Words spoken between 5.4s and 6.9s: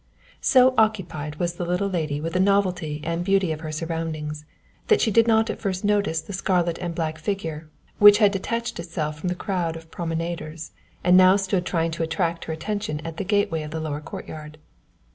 at first notice the scarlet